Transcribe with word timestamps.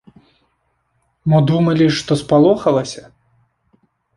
Мо 1.33 1.37
думалі, 1.51 1.85
што 1.99 2.11
спалохалася? 2.23 3.03